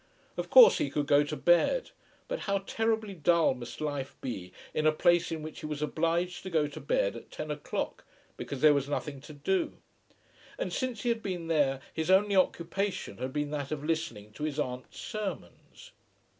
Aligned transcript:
Of 0.35 0.49
course 0.49 0.79
he 0.79 0.89
could 0.89 1.05
go 1.05 1.23
to 1.23 1.35
bed, 1.35 1.91
but 2.27 2.39
how 2.49 2.63
terribly 2.65 3.13
dull 3.13 3.53
must 3.53 3.79
life 3.79 4.15
be 4.19 4.51
in 4.73 4.87
a 4.87 4.91
place 4.91 5.31
in 5.31 5.43
which 5.43 5.59
he 5.59 5.67
was 5.67 5.83
obliged 5.83 6.41
to 6.41 6.49
go 6.49 6.65
to 6.65 6.79
bed 6.79 7.15
at 7.15 7.29
ten 7.29 7.51
o'clock 7.51 8.03
because 8.35 8.61
there 8.61 8.73
was 8.73 8.89
nothing 8.89 9.21
to 9.21 9.33
do. 9.33 9.77
And 10.57 10.73
since 10.73 11.03
he 11.03 11.09
had 11.09 11.21
been 11.21 11.49
there 11.49 11.81
his 11.93 12.09
only 12.09 12.35
occupation 12.35 13.19
had 13.19 13.31
been 13.31 13.51
that 13.51 13.71
of 13.71 13.83
listening 13.83 14.31
to 14.31 14.43
his 14.43 14.57
aunt's 14.57 14.99
sermons. 14.99 15.91